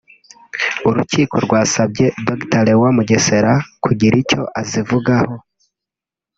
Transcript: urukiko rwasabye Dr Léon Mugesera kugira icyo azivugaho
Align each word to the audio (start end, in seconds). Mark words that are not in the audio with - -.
urukiko 0.89 1.35
rwasabye 1.45 2.05
Dr 2.27 2.61
Léon 2.67 2.91
Mugesera 2.97 3.53
kugira 3.83 4.15
icyo 4.23 4.41
azivugaho 4.59 5.35